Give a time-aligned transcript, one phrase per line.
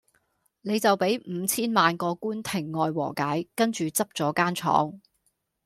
[0.61, 4.99] 你就比五千萬個官庭外和解，跟住執左間廠